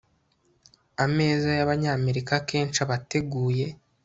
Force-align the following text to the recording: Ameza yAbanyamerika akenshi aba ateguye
Ameza 1.05 1.49
yAbanyamerika 1.59 2.31
akenshi 2.39 2.79
aba 2.83 2.93
ateguye 2.99 3.67